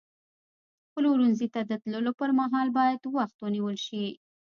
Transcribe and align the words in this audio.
پلورنځي 0.93 1.47
ته 1.53 1.61
د 1.69 1.71
تللو 1.83 2.11
پر 2.19 2.29
مهال 2.39 2.67
باید 2.77 3.01
وخت 3.15 3.35
ونیول 3.39 3.77
شي. 3.85 4.05